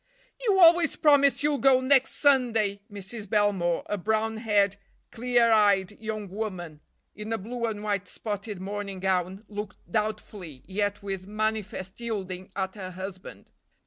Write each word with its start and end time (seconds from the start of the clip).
"You 0.43 0.57
always 0.57 0.95
promise 0.95 1.43
you'll 1.43 1.59
go 1.59 1.79
next 1.79 2.13
Sunday." 2.15 2.81
Mrs. 2.91 3.29
Belmore, 3.29 3.83
a 3.85 3.99
brown 3.99 4.37
haired, 4.37 4.77
clear 5.11 5.51
eyed 5.51 5.91
young 6.01 6.27
woman 6.27 6.81
in 7.13 7.31
a 7.31 7.37
blue 7.37 7.67
and 7.67 7.83
white 7.83 8.07
spotted 8.07 8.59
morning 8.59 8.99
gown, 8.99 9.45
looked 9.47 9.77
doubtfully, 9.91 10.63
yet 10.65 11.03
with 11.03 11.27
manifest 11.27 11.99
yielding, 11.99 12.51
at 12.55 12.73
her 12.73 12.89
husband. 12.89 13.51